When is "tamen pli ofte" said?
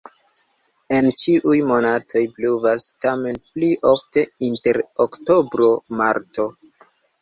3.07-4.27